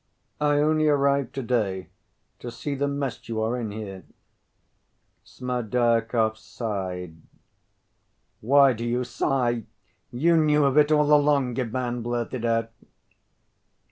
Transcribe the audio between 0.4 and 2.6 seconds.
only arrived to‐day.... To